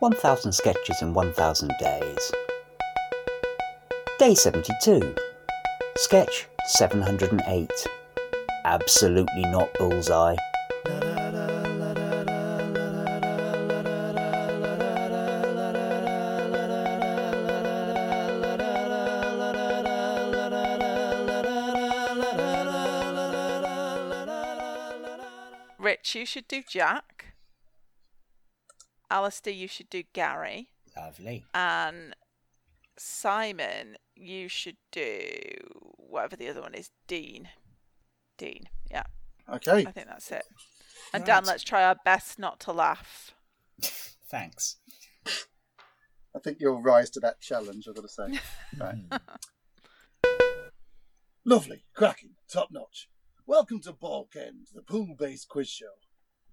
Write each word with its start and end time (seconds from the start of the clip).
1000 0.00 0.52
Sketches 0.54 1.02
in 1.02 1.12
1000 1.12 1.72
Days. 1.78 2.32
Day 4.18 4.34
72. 4.34 5.14
Sketch 5.96 6.48
708. 6.64 7.70
Absolutely 8.64 9.42
not 9.42 9.68
bullseye. 9.74 10.36
Rich, 25.78 26.14
you 26.14 26.24
should 26.24 26.48
do 26.48 26.62
Jack. 26.66 27.29
Alistair, 29.10 29.52
you 29.52 29.68
should 29.68 29.90
do 29.90 30.02
Gary. 30.12 30.68
Lovely. 30.96 31.44
And 31.54 32.14
Simon, 32.96 33.96
you 34.14 34.48
should 34.48 34.76
do 34.92 35.56
whatever 35.96 36.36
the 36.36 36.48
other 36.48 36.60
one 36.62 36.74
is. 36.74 36.90
Dean. 37.06 37.48
Dean. 38.38 38.68
Yeah, 38.90 39.04
Okay. 39.48 39.84
I 39.86 39.90
think 39.90 40.06
that's 40.06 40.30
it. 40.30 40.44
And 41.12 41.24
Dan, 41.24 41.44
let's 41.44 41.62
try 41.62 41.84
our 41.84 41.96
best 42.04 42.38
not 42.38 42.60
to 42.60 42.72
laugh. 42.72 43.32
Thanks. 44.30 44.76
I 45.26 46.38
think 46.38 46.58
you'll 46.60 46.82
rise 46.82 47.10
to 47.10 47.20
that 47.20 47.40
challenge, 47.40 47.88
I've 47.88 47.96
got 47.96 48.02
to 48.02 48.08
say. 48.08 48.40
Right. 48.78 48.96
Lovely, 51.44 51.82
cracking, 51.94 52.34
top 52.52 52.68
notch. 52.70 53.08
Welcome 53.46 53.80
to 53.80 53.92
Balkend, 53.92 54.72
the 54.74 54.82
pool 54.82 55.16
based 55.18 55.48
quiz 55.48 55.68
show. 55.68 55.86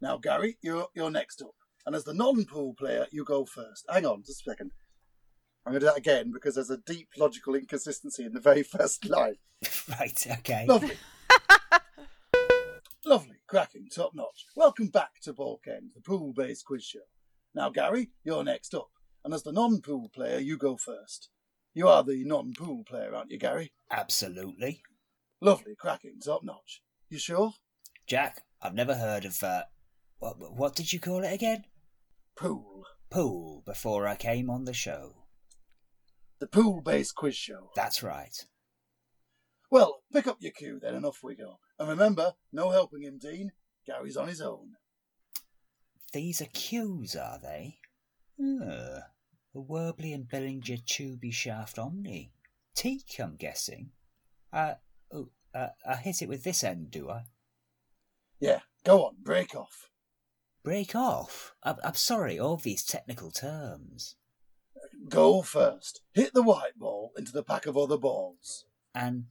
Now, 0.01 0.17
Gary, 0.17 0.57
you're, 0.62 0.87
you're 0.95 1.12
next 1.12 1.41
up. 1.41 1.53
And 1.88 1.96
as 1.96 2.04
the 2.04 2.14
non 2.14 2.44
pool 2.44 2.73
player, 2.73 3.08
you 3.12 3.24
go 3.24 3.46
first. 3.46 3.85
Hang 3.90 4.05
on, 4.05 4.21
just 4.21 4.41
a 4.46 4.52
second. 4.52 4.71
I'm 5.66 5.71
going 5.71 5.80
to 5.80 5.85
do 5.85 5.91
that 5.91 5.98
again 5.98 6.34
because 6.34 6.55
there's 6.55 6.70
a 6.70 6.79
deep 6.85 7.07
logical 7.18 7.55
inconsistency 7.55 8.26
in 8.26 8.34
the 8.34 8.41
very 8.41 8.62
first 8.77 9.07
line. 9.10 9.38
right, 9.98 10.27
okay. 10.40 10.66
Lovely. 10.68 10.98
Lovely, 13.05 13.38
cracking, 13.48 13.88
top 13.90 14.12
notch. 14.13 14.48
Welcome 14.54 14.88
back 14.88 15.21
to 15.21 15.32
Balkend, 15.32 15.94
the 15.96 16.02
pool 16.02 16.34
based 16.34 16.66
quiz 16.66 16.84
show. 16.84 16.99
Now, 17.55 17.70
Gary, 17.70 18.10
you're 18.26 18.44
next 18.44 18.76
up. 18.76 18.90
And 19.24 19.34
as 19.34 19.44
the 19.44 19.54
non 19.54 19.79
pool 19.79 20.10
player, 20.13 20.40
you 20.40 20.57
go 20.57 20.76
first. 20.76 21.29
You 21.74 21.88
are 21.88 22.04
the 22.04 22.22
non 22.26 22.51
pool 22.51 22.84
player, 22.84 23.16
aren't 23.16 23.32
you, 23.32 23.40
Gary? 23.40 23.72
Absolutely. 23.90 24.82
Lovely, 25.40 25.74
cracking, 25.79 26.20
top 26.20 26.44
notch. 26.44 26.82
You 27.10 27.18
sure? 27.18 27.54
Jack, 28.07 28.41
I've 28.62 28.76
never 28.76 28.96
heard 28.96 29.24
of, 29.24 29.41
uh, 29.41 29.63
what, 30.20 30.35
what 30.54 30.76
did 30.76 30.91
you 30.91 30.99
call 30.99 31.24
it 31.24 31.32
again? 31.32 31.63
Pool. 32.38 32.85
Pool, 33.10 33.63
before 33.66 34.07
I 34.07 34.16
came 34.16 34.49
on 34.49 34.66
the 34.66 34.74
show. 34.74 35.24
The 36.40 36.48
pool 36.48 36.82
based 36.82 37.16
quiz 37.16 37.35
show. 37.35 37.71
That's 37.76 38.04
right. 38.04 38.46
Well, 39.71 40.04
pick 40.13 40.27
up 40.27 40.38
your 40.40 40.52
cue 40.52 40.79
then 40.79 40.94
and 40.94 41.05
off 41.05 41.24
we 41.24 41.35
go. 41.35 41.60
And 41.79 41.90
remember, 41.90 42.34
no 42.54 42.70
helping 42.70 43.02
him, 43.02 43.18
Dean. 43.18 43.52
Gary's 43.85 44.18
on 44.18 44.27
his 44.27 44.41
own. 44.41 44.74
These 46.13 46.41
are 46.41 46.48
cues, 46.54 47.16
are 47.16 47.40
they? 47.41 47.79
Uh, 48.40 49.01
the 49.54 49.62
Werbly 49.62 50.13
and 50.13 50.29
Bellinger 50.29 50.77
Tubey 50.77 51.34
Shaft 51.34 51.79
Omni. 51.79 52.32
Teak, 52.76 53.20
I'm 53.20 53.35
guessing. 53.35 53.90
Uh, 54.54 54.76
oh, 55.12 55.29
uh, 55.55 55.70
I 55.90 55.96
hit 55.96 56.22
it 56.22 56.29
with 56.29 56.44
this 56.44 56.63
end, 56.63 56.91
do 56.91 57.10
I? 57.10 57.24
Yeah, 58.40 58.60
go 58.84 59.05
on, 59.05 59.16
break 59.24 59.55
off. 59.55 59.90
Break 60.68 60.96
off? 60.96 61.54
I'm, 61.63 61.77
I'm 61.82 61.93
sorry, 61.93 62.37
all 62.37 62.57
these 62.57 62.84
technical 62.84 63.32
terms. 63.32 64.16
Go 65.07 65.41
first. 65.41 66.01
Hit 66.12 66.34
the 66.34 66.44
white 66.44 66.78
ball 66.78 67.13
into 67.17 67.31
the 67.31 67.41
pack 67.41 67.67
of 67.67 67.78
other 67.78 67.97
balls. 67.97 68.66
And 68.94 69.28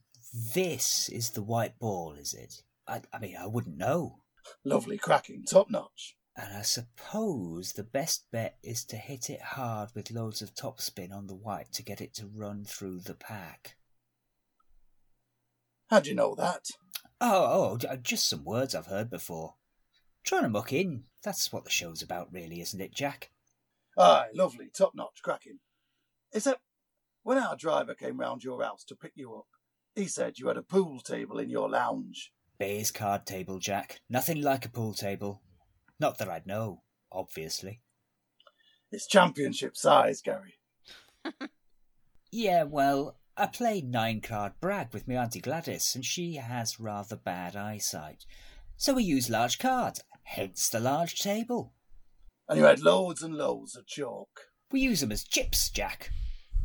this 0.55 1.09
is 1.09 1.29
the 1.29 1.43
white 1.43 1.77
ball, 1.77 2.13
is 2.13 2.33
it? 2.33 2.63
I, 2.87 3.03
I 3.13 3.19
mean, 3.19 3.37
I 3.39 3.45
wouldn't 3.45 3.77
know. 3.77 4.23
Lovely, 4.65 4.97
cracking, 4.97 5.43
top 5.43 5.69
notch. 5.69 6.17
And 6.35 6.57
I 6.57 6.63
suppose 6.63 7.73
the 7.73 7.83
best 7.83 8.25
bet 8.31 8.57
is 8.63 8.83
to 8.85 8.95
hit 8.95 9.29
it 9.29 9.41
hard 9.41 9.89
with 9.93 10.09
loads 10.09 10.41
of 10.41 10.55
topspin 10.55 11.13
on 11.13 11.27
the 11.27 11.35
white 11.35 11.71
to 11.73 11.83
get 11.83 12.01
it 12.01 12.15
to 12.15 12.25
run 12.25 12.65
through 12.65 13.01
the 13.01 13.13
pack. 13.13 13.77
How'd 15.91 16.07
you 16.07 16.15
know 16.15 16.33
that? 16.33 16.71
Oh, 17.21 17.77
oh, 17.79 17.95
just 18.01 18.27
some 18.27 18.43
words 18.43 18.73
I've 18.73 18.87
heard 18.87 19.11
before. 19.11 19.53
Trying 20.27 20.43
to 20.43 20.49
muck 20.49 20.73
in. 20.73 21.05
That's 21.23 21.53
what 21.53 21.63
the 21.63 21.69
show's 21.69 22.01
about, 22.01 22.33
really, 22.33 22.59
isn't 22.59 22.81
it, 22.81 22.93
Jack? 22.93 23.31
Aye, 23.97 24.27
lovely, 24.35 24.67
top 24.67 24.91
notch, 24.93 25.21
cracking. 25.23 25.59
Except 26.33 26.59
when 27.23 27.37
our 27.37 27.55
driver 27.55 27.95
came 27.95 28.19
round 28.19 28.43
your 28.43 28.61
house 28.61 28.83
to 28.85 28.95
pick 28.95 29.13
you 29.15 29.33
up, 29.33 29.47
he 29.95 30.05
said 30.05 30.37
you 30.37 30.49
had 30.49 30.57
a 30.57 30.61
pool 30.61 30.99
table 30.99 31.39
in 31.39 31.49
your 31.49 31.69
lounge. 31.69 32.33
Baize 32.59 32.91
card 32.91 33.25
table, 33.25 33.57
Jack. 33.57 34.01
Nothing 34.09 34.41
like 34.41 34.65
a 34.65 34.69
pool 34.69 34.93
table. 34.93 35.41
Not 35.97 36.17
that 36.17 36.27
I'd 36.29 36.45
know, 36.45 36.83
obviously. 37.09 37.79
It's 38.91 39.07
championship 39.07 39.77
size, 39.77 40.21
Gary. 40.21 40.55
Yeah, 42.29 42.63
well, 42.63 43.15
I 43.37 43.47
play 43.47 43.79
nine 43.79 44.19
card 44.19 44.53
brag 44.59 44.93
with 44.93 45.07
my 45.07 45.15
Auntie 45.15 45.39
Gladys, 45.39 45.95
and 45.95 46.03
she 46.03 46.35
has 46.35 46.77
rather 46.77 47.15
bad 47.15 47.55
eyesight. 47.55 48.25
So 48.75 48.93
we 48.93 49.03
use 49.03 49.29
large 49.29 49.59
cards, 49.59 50.03
hence 50.27 50.67
the 50.69 50.79
large 50.79 51.19
table. 51.19 51.73
And 52.49 52.59
you 52.59 52.65
had 52.65 52.81
loads 52.81 53.23
and 53.23 53.35
loads 53.35 53.75
of 53.75 53.87
chalk. 53.87 54.47
We 54.71 54.81
use 54.81 55.01
'em 55.01 55.11
as 55.11 55.23
chips, 55.23 55.69
Jack. 55.69 56.11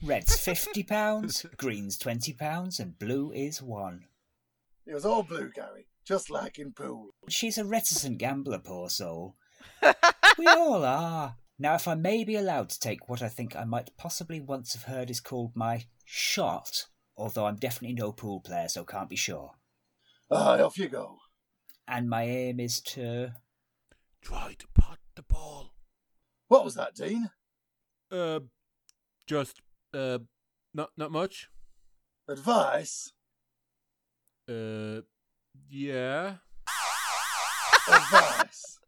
Red's 0.02 0.36
fifty 0.36 0.82
pounds, 0.96 1.46
green's 1.56 1.96
twenty 1.96 2.32
pounds, 2.32 2.80
and 2.80 2.98
blue 2.98 3.30
is 3.32 3.62
one. 3.62 4.06
It 4.84 4.94
was 4.94 5.04
all 5.04 5.22
blue, 5.22 5.50
Gary, 5.50 5.86
just 6.04 6.28
like 6.28 6.58
in 6.58 6.72
pool. 6.72 7.10
She's 7.28 7.56
a 7.56 7.64
reticent 7.64 8.18
gambler, 8.18 8.58
poor 8.58 8.90
soul. 8.90 9.36
we 10.38 10.46
all 10.46 10.84
are. 10.84 11.36
Now, 11.58 11.76
if 11.76 11.86
I 11.86 11.94
may 11.94 12.24
be 12.24 12.34
allowed 12.34 12.70
to 12.70 12.80
take 12.80 13.08
what 13.08 13.22
I 13.22 13.28
think 13.28 13.54
I 13.54 13.64
might 13.64 13.96
possibly 13.96 14.40
once 14.40 14.72
have 14.74 14.84
heard 14.84 15.08
is 15.08 15.20
called 15.20 15.54
my 15.54 15.86
shot, 16.04 16.86
although 17.16 17.46
I'm 17.46 17.56
definitely 17.56 17.94
no 17.94 18.10
pool 18.10 18.40
player, 18.40 18.68
so 18.68 18.84
can't 18.84 19.08
be 19.08 19.16
sure. 19.16 19.52
Aye, 20.30 20.60
off 20.62 20.78
you 20.78 20.88
go. 20.88 21.18
And 21.86 22.10
my 22.10 22.24
aim 22.24 22.58
is 22.58 22.80
to. 22.80 23.34
Try 24.22 24.54
to 24.58 24.66
pot 24.74 24.98
the 25.16 25.22
ball. 25.22 25.74
What 26.48 26.64
was 26.64 26.74
that, 26.74 26.94
Dean? 26.94 27.30
Uh, 28.10 28.40
just 29.26 29.60
uh, 29.92 30.18
not 30.72 30.90
not 30.96 31.10
much. 31.10 31.48
Advice? 32.28 33.12
Uh, 34.48 35.00
yeah. 35.68 36.36
Advice. 37.88 38.78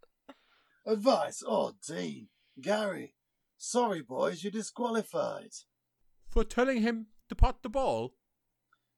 Advice? 0.86 1.42
Oh, 1.46 1.72
Dean. 1.86 2.28
Gary. 2.60 3.14
Sorry, 3.58 4.02
boys, 4.02 4.44
you're 4.44 4.50
disqualified. 4.52 5.52
For 6.28 6.44
telling 6.44 6.82
him 6.82 7.06
to 7.28 7.34
pot 7.34 7.62
the 7.62 7.68
ball. 7.68 8.14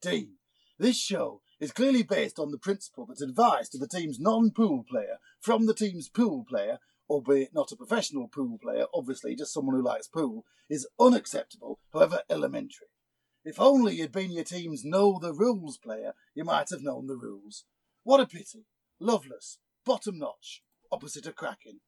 Dean, 0.02 0.36
this 0.78 0.98
show 0.98 1.40
is 1.60 1.72
clearly 1.72 2.02
based 2.02 2.38
on 2.38 2.50
the 2.50 2.58
principle 2.58 3.06
that 3.06 3.20
advice 3.20 3.68
to 3.70 3.78
the 3.78 3.88
team's 3.88 4.20
non 4.20 4.50
pool 4.50 4.84
player 4.88 5.18
from 5.40 5.66
the 5.66 5.74
team's 5.74 6.08
pool 6.08 6.44
player, 6.48 6.78
albeit 7.08 7.54
not 7.54 7.72
a 7.72 7.76
professional 7.76 8.28
pool 8.28 8.58
player, 8.58 8.84
obviously 8.92 9.34
just 9.34 9.52
someone 9.52 9.76
who 9.76 9.82
likes 9.82 10.08
pool, 10.08 10.44
is 10.68 10.88
unacceptable, 10.98 11.78
however 11.92 12.20
elementary. 12.28 12.88
If 13.44 13.60
only 13.60 13.94
you'd 13.94 14.12
been 14.12 14.32
your 14.32 14.44
team's 14.44 14.84
know 14.84 15.18
the 15.20 15.32
rules 15.32 15.78
player, 15.78 16.14
you 16.34 16.44
might 16.44 16.70
have 16.70 16.82
known 16.82 17.06
the 17.06 17.16
rules. 17.16 17.64
What 18.02 18.20
a 18.20 18.26
pity. 18.26 18.66
Loveless, 18.98 19.58
bottom 19.84 20.18
notch, 20.18 20.62
opposite 20.90 21.26
of 21.26 21.36
cracking. 21.36 21.78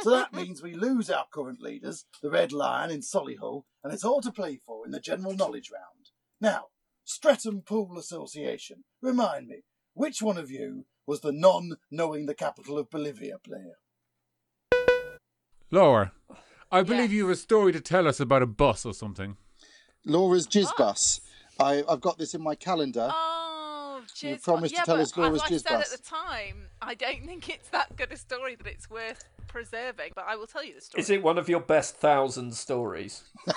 So 0.00 0.10
that 0.10 0.32
means 0.34 0.62
we 0.62 0.74
lose 0.74 1.08
our 1.08 1.26
current 1.32 1.60
leaders, 1.60 2.06
the 2.20 2.30
Red 2.30 2.52
Lion 2.52 2.90
in 2.90 3.00
Solihull, 3.00 3.62
and 3.84 3.92
it's 3.92 4.04
all 4.04 4.20
to 4.22 4.32
play 4.32 4.58
for 4.66 4.84
in 4.84 4.90
the 4.90 5.00
general 5.00 5.34
knowledge 5.34 5.70
round. 5.72 6.10
Now, 6.40 6.66
Streatham 7.04 7.62
Pool 7.62 7.98
Association, 7.98 8.84
remind 9.00 9.48
me, 9.48 9.62
which 9.94 10.22
one 10.22 10.38
of 10.38 10.50
you 10.50 10.86
was 11.06 11.20
the 11.20 11.32
non 11.32 11.72
knowing 11.90 12.26
the 12.26 12.34
capital 12.34 12.78
of 12.78 12.90
Bolivia 12.90 13.36
player? 13.38 13.74
Laura, 15.70 16.12
I 16.70 16.82
believe 16.82 17.10
Yes. 17.10 17.12
you 17.12 17.22
have 17.28 17.32
a 17.32 17.36
story 17.40 17.72
to 17.72 17.80
tell 17.80 18.06
us 18.06 18.20
about 18.20 18.42
a 18.42 18.46
bus 18.46 18.84
or 18.84 18.94
something. 18.94 19.36
Laura's 20.04 20.46
Jizz 20.46 20.64
What? 20.66 20.76
Bus. 20.78 21.20
I, 21.60 21.82
I've 21.88 22.00
got 22.00 22.18
this 22.18 22.34
in 22.34 22.42
my 22.42 22.54
calendar. 22.54 23.08
Oh, 23.12 24.02
Jizz 24.14 24.22
You 24.22 24.36
jizz. 24.36 24.42
promised 24.42 24.74
to 24.74 24.80
yeah, 24.80 24.84
tell 24.84 25.00
us 25.00 25.16
Laura's 25.16 25.38
like 25.40 25.50
I 25.50 25.54
jizz 25.54 25.62
said 25.62 25.78
bus. 25.78 25.92
at 25.92 25.98
the 25.98 26.04
time, 26.04 26.66
I 26.80 26.94
don't 26.94 27.22
think 27.26 27.48
it's 27.48 27.68
that 27.70 27.94
good 27.96 28.12
a 28.12 28.16
story 28.16 28.54
that 28.56 28.66
it's 28.66 28.90
worth 28.90 29.24
preserving. 29.52 30.12
But 30.14 30.24
I 30.26 30.36
will 30.36 30.46
tell 30.46 30.64
you 30.64 30.74
the 30.74 30.80
story. 30.80 31.00
Is 31.02 31.10
it 31.10 31.22
one 31.22 31.38
of 31.38 31.48
your 31.48 31.60
best 31.60 31.96
thousand 31.96 32.54
stories? 32.54 33.22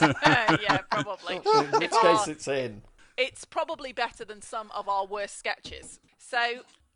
Uh, 0.00 0.56
yeah, 0.62 0.78
probably. 0.90 1.36
In 1.54 1.66
which 1.80 1.90
case 1.90 2.28
it's 2.28 2.48
in. 2.48 2.82
it's 3.16 3.44
probably 3.44 3.92
better 3.92 4.24
than 4.24 4.42
some 4.42 4.70
of 4.74 4.88
our 4.88 5.06
worst 5.06 5.38
sketches. 5.38 6.00
So 6.18 6.38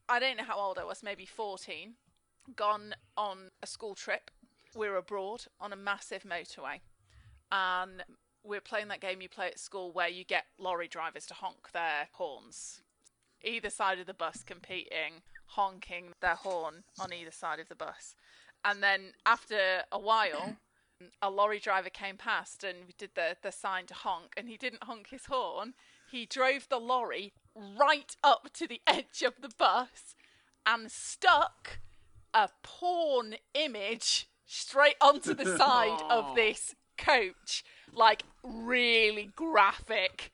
I 0.08 0.18
don't 0.18 0.36
know 0.38 0.44
how 0.44 0.58
old 0.58 0.78
I 0.78 0.84
was, 0.84 1.02
maybe 1.02 1.24
14. 1.26 1.94
Gone 2.56 2.94
on 3.16 3.50
a 3.62 3.66
school 3.66 3.94
trip 3.94 4.30
We're 4.74 4.96
abroad 4.96 5.44
on 5.60 5.72
a 5.72 5.76
massive 5.76 6.22
motorway, 6.24 6.80
and 7.52 8.02
we're 8.42 8.60
playing 8.62 8.88
that 8.88 9.00
game 9.00 9.20
you 9.20 9.28
play 9.28 9.46
at 9.48 9.58
school 9.58 9.92
where 9.92 10.08
you 10.08 10.24
get 10.24 10.44
lorry 10.58 10.88
drivers 10.88 11.26
to 11.26 11.34
honk 11.34 11.72
their 11.72 12.08
horns. 12.12 12.82
Either 13.44 13.70
side 13.70 13.98
of 13.98 14.06
the 14.06 14.14
bus 14.14 14.42
competing, 14.44 15.22
honking 15.46 16.12
their 16.20 16.34
horn 16.34 16.84
on 17.00 17.12
either 17.12 17.30
side 17.30 17.60
of 17.60 17.68
the 17.68 17.74
bus. 17.74 18.14
And 18.64 18.82
then 18.82 19.12
after 19.24 19.82
a 19.92 19.98
while, 19.98 20.56
a 21.22 21.30
lorry 21.30 21.58
driver 21.58 21.90
came 21.90 22.16
past 22.16 22.64
and 22.64 22.78
we 22.86 22.94
did 22.98 23.10
the, 23.14 23.36
the 23.42 23.52
sign 23.52 23.86
to 23.86 23.94
honk, 23.94 24.34
and 24.36 24.48
he 24.48 24.56
didn't 24.56 24.84
honk 24.84 25.08
his 25.10 25.26
horn. 25.26 25.74
He 26.10 26.26
drove 26.26 26.68
the 26.68 26.78
lorry 26.78 27.32
right 27.54 28.16
up 28.24 28.50
to 28.54 28.66
the 28.66 28.80
edge 28.86 29.22
of 29.24 29.34
the 29.40 29.50
bus 29.56 30.14
and 30.66 30.90
stuck 30.90 31.78
a 32.34 32.48
porn 32.62 33.36
image 33.54 34.28
straight 34.46 34.96
onto 35.00 35.34
the 35.34 35.56
side 35.58 36.00
of 36.10 36.34
this 36.34 36.74
coach. 36.96 37.64
Like, 37.92 38.24
really 38.42 39.30
graphic, 39.34 40.32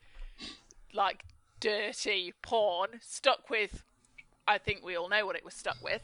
like, 0.93 1.25
dirty 1.65 2.35
porn, 2.43 3.01
stuck 3.01 3.49
with, 3.49 3.85
I 4.47 4.59
think 4.59 4.85
we 4.85 4.97
all 4.97 5.09
know 5.09 5.25
what 5.25 5.35
it 5.35 5.45
was 5.45 5.55
stuck 5.55 5.83
with. 5.83 6.03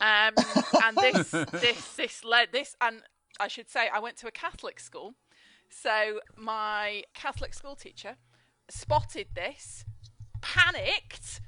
Um, 0.00 0.34
and 0.84 0.96
this, 0.96 1.30
this, 1.30 1.94
this 1.96 2.24
led, 2.24 2.52
this, 2.52 2.76
and 2.80 3.02
I 3.40 3.48
should 3.48 3.68
say, 3.68 3.88
I 3.92 3.98
went 3.98 4.16
to 4.18 4.28
a 4.28 4.30
Catholic 4.30 4.78
school. 4.78 5.14
So 5.68 6.20
my 6.36 7.02
Catholic 7.14 7.52
school 7.52 7.74
teacher 7.74 8.14
spotted 8.70 9.28
this, 9.34 9.84
panicked, 10.40 11.40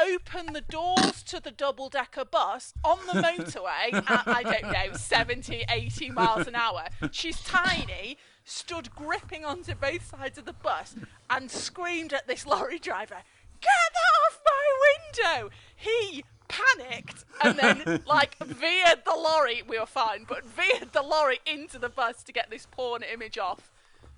opened 0.00 0.54
the 0.54 0.60
doors 0.60 1.22
to 1.24 1.40
the 1.40 1.50
double 1.50 1.88
decker 1.88 2.24
bus 2.24 2.74
on 2.84 2.98
the 3.06 3.20
motorway 3.20 3.92
at, 4.10 4.26
I 4.26 4.42
don't 4.42 4.72
know, 4.72 4.96
70, 4.96 5.64
80 5.68 6.10
miles 6.10 6.46
an 6.46 6.54
hour. 6.54 6.86
She's 7.10 7.40
tiny, 7.42 8.18
stood 8.44 8.94
gripping 8.94 9.44
onto 9.44 9.74
both 9.74 10.10
sides 10.10 10.38
of 10.38 10.44
the 10.44 10.52
bus 10.52 10.94
and 11.30 11.50
screamed 11.50 12.12
at 12.12 12.26
this 12.26 12.46
lorry 12.46 12.78
driver, 12.78 13.22
Get 13.60 13.70
that 13.94 14.20
off 14.26 14.40
my 14.44 15.40
window! 15.40 15.50
He 15.74 16.24
panicked 16.48 17.24
and 17.42 17.58
then 17.58 18.02
like 18.06 18.36
veered 18.38 19.02
the 19.04 19.14
lorry 19.16 19.62
we 19.66 19.78
were 19.78 19.86
fine 19.86 20.24
but 20.28 20.44
veered 20.44 20.92
the 20.92 21.02
lorry 21.02 21.40
into 21.46 21.78
the 21.78 21.88
bus 21.88 22.22
to 22.22 22.32
get 22.32 22.50
this 22.50 22.66
porn 22.70 23.02
image 23.02 23.38
off 23.38 23.70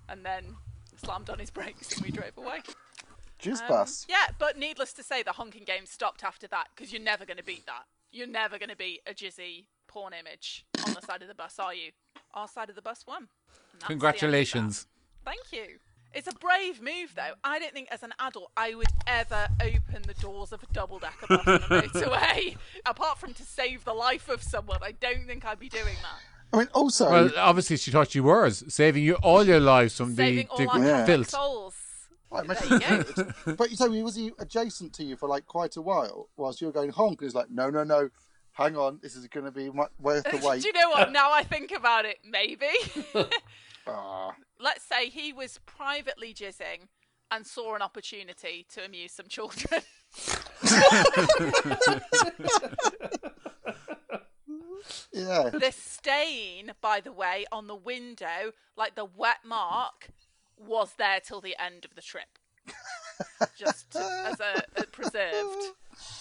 and 0.09 0.25
then 0.25 0.57
slammed 0.97 1.31
on 1.31 1.39
his 1.39 1.51
brakes 1.51 1.93
and 1.95 2.05
we 2.05 2.11
drove 2.11 2.37
away 2.37 2.61
Jizz 3.43 3.63
Um, 3.63 3.69
bus. 3.69 4.07
yeah 4.09 4.29
but 4.39 4.59
needless 4.59 4.93
to 4.95 5.03
say 5.03 5.23
the 5.23 5.33
honking 5.33 5.65
game 5.65 5.87
stopped 5.87 6.25
after 6.25 6.47
that 6.49 6.69
because 6.75 6.93
you're 6.93 7.03
never 7.03 7.25
going 7.25 7.37
to 7.37 7.45
beat 7.45 7.67
that 7.67 7.85
you're 8.13 8.27
never 8.27 8.59
going 8.59 8.71
to 8.71 8.77
beat 8.77 9.01
a 9.07 9.13
jizzy 9.13 9.67
porn 9.89 10.13
image 10.13 10.65
on 10.87 10.95
the 10.95 11.03
side 11.03 11.23
of 11.23 11.29
the 11.29 11.35
bus 11.35 11.59
are 11.59 11.75
you 11.75 11.91
our 12.35 12.49
side 12.49 12.69
of 12.71 12.77
the 12.77 12.83
bus 12.83 13.05
won 13.07 13.23
And 13.23 13.29
that's 13.29 13.49
the 13.49 13.53
end 13.55 13.73
of 13.73 13.79
that. 13.81 13.87
Congratulations. 13.89 14.87
Thank 15.25 15.53
you. 15.53 15.79
It's 16.15 16.29
a 16.29 16.33
brave 16.35 16.81
move, 16.81 17.13
though. 17.15 17.33
I 17.45 17.59
don't 17.59 17.73
think 17.75 17.89
as 17.91 18.03
an 18.03 18.13
adult 18.21 18.51
I 18.57 18.75
would 18.75 18.87
ever 19.07 19.49
open 19.61 20.03
the 20.07 20.15
doors 20.15 20.51
of 20.53 20.63
a 20.63 20.67
double 20.73 20.99
decker 20.99 21.27
bus 21.29 21.47
on 21.47 21.55
a 21.55 21.59
motorway. 21.83 22.57
Apart 22.87 23.19
from 23.19 23.35
to 23.35 23.43
save 23.43 23.85
the 23.85 23.93
life 23.93 24.29
of 24.31 24.43
someone, 24.43 24.79
I 24.83 24.93
don't 24.93 25.27
think 25.27 25.45
I'd 25.45 25.59
be 25.59 25.69
doing 25.69 25.97
that. 26.03 26.21
I 26.55 26.59
mean, 26.61 26.69
also, 26.73 27.11
Well, 27.11 27.31
obviously 27.37 27.77
she 27.77 27.91
thought 27.91 28.15
you 28.15 28.23
were 28.23 28.49
saving 28.51 29.03
you 29.03 29.15
all 29.17 29.45
your 29.45 29.61
lives 29.61 29.97
from 29.97 30.15
Saving 30.15 30.47
the, 30.57 30.67
all 30.67 30.71
our 30.71 30.79
the 30.79 30.87
Yeah. 30.87 31.05
Filth. 31.07 31.31
souls. 31.31 31.75
I 32.33 32.43
There 32.43 32.57
you 32.67 32.79
he 32.79 33.13
did. 33.45 33.57
but 33.57 33.71
you 33.71 33.77
tell 33.77 33.89
me, 33.89 34.03
was 34.03 34.17
he 34.17 34.33
adjacent 34.39 34.93
to 34.95 35.05
you 35.05 35.17
for 35.17 35.29
like 35.29 35.47
quite 35.47 35.77
a 35.77 35.83
while 35.83 36.29
whilst 36.37 36.61
you 36.61 36.67
were 36.67 36.73
going 36.73 36.91
honk? 36.91 37.23
He's 37.23 37.35
like, 37.35 37.51
no, 37.51 37.71
no, 37.71 37.85
no, 37.85 38.11
hang 38.53 38.77
on, 38.77 38.99
this 39.03 39.15
is 39.15 39.27
going 39.29 39.47
to 39.47 39.53
be 39.53 39.69
worth 39.69 40.25
the 40.25 40.41
wait. 40.45 40.63
Do 40.63 40.69
you 40.69 40.73
know 40.73 40.91
what? 40.91 41.13
Now 41.17 41.33
I 41.33 41.43
think 41.43 41.73
about 41.73 42.05
it, 42.05 42.19
maybe. 42.29 42.69
Ah. 43.87 44.35
Let's 44.59 44.85
say 44.85 45.09
he 45.09 45.33
was 45.33 45.61
privately 45.65 46.35
jizzing 46.35 46.89
and 47.31 47.47
saw 47.47 47.75
an 47.75 47.83
opportunity 47.83 48.67
to 48.75 48.85
amuse 48.85 49.13
some 49.13 49.27
children. 49.29 49.83
yeah. 55.13 55.51
the 55.51 55.73
stain, 55.77 56.73
by 56.81 57.01
the 57.01 57.13
way, 57.13 57.45
on 57.53 57.67
the 57.67 57.77
window, 57.77 58.53
like 58.77 58.95
the 58.95 59.05
wet 59.05 59.39
mark, 59.45 60.09
was 60.59 60.95
there 60.99 61.21
till 61.21 61.41
the 61.41 61.57
end 61.59 61.85
of 61.85 61.95
the 61.95 62.03
trip. 62.03 62.39
Just 63.57 63.95
as 63.97 64.41
a, 64.41 64.63
a 64.77 64.85
preserved. 64.85 65.73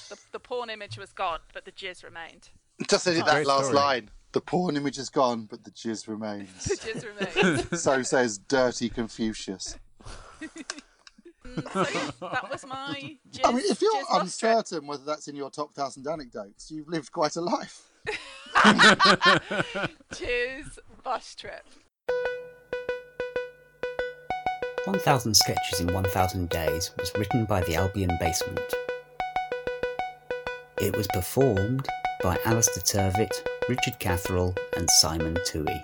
The, 0.10 0.18
the 0.32 0.40
porn 0.40 0.70
image 0.70 0.98
was 0.98 1.12
gone, 1.12 1.40
but 1.54 1.66
the 1.66 1.72
jizz 1.72 2.04
remained. 2.04 2.50
Just 2.88 3.08
edit 3.08 3.26
that 3.26 3.34
Great 3.34 3.48
last 3.48 3.66
story. 3.66 3.76
line. 3.76 4.10
The 4.32 4.42
porn 4.42 4.76
image 4.76 4.98
is 4.98 5.10
gone, 5.10 5.48
but 5.50 5.64
the 5.64 5.72
jizz 5.72 6.08
remains. 6.08 6.50
The 6.66 6.76
jizz 6.76 7.44
remained. 7.44 7.68
so 7.80 8.02
says 8.04 8.38
dirty 8.38 8.90
Confucius. 8.90 9.78
So 10.42 10.48
yeah, 11.94 12.12
that 12.22 12.50
was 12.52 12.66
my 12.66 13.18
jizz. 13.32 13.42
I 13.46 13.52
mean, 13.52 13.62
if 13.66 13.82
you're 13.82 13.94
jizz 13.94 14.02
bus 14.10 14.38
trip. 14.38 14.52
uncertain 14.52 14.88
whether 14.88 15.06
that's 15.06 15.28
in 15.28 15.36
your 15.36 15.50
top 15.50 15.74
thousand 15.74 16.08
anecdotes, 16.08 16.70
you've 16.72 16.88
lived 16.88 17.12
quite 17.12 17.36
a 17.36 17.42
life. 17.42 17.92
Jizz 20.14 20.80
bus 21.04 21.36
trip. 21.36 21.66
1000 24.86 25.36
Sketches 25.36 25.80
in 25.80 25.92
1000 25.92 26.48
Days 26.50 26.92
was 27.00 27.12
written 27.18 27.46
by 27.46 27.60
the 27.62 27.76
Albion 27.76 28.16
Basement. 28.20 28.60
It 30.80 30.96
was 30.96 31.08
performed 31.08 31.88
by 32.22 32.38
Alistair 32.46 32.84
Turvitt, 32.84 33.34
Richard 33.68 33.98
Catherall, 34.00 34.56
and 34.78 34.88
Simon 35.00 35.34
Toohey. 35.48 35.82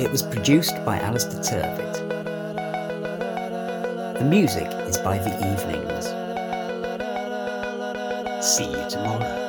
It 0.00 0.12
was 0.12 0.22
produced 0.22 0.76
by 0.84 1.00
Alistair 1.00 1.40
Turvitt. 1.40 1.94
The 4.20 4.24
music 4.24 4.68
is 4.88 4.96
by 4.98 5.18
The 5.18 5.34
Evenings. 5.38 6.06
See 8.46 8.70
you 8.70 8.88
tomorrow. 8.88 9.45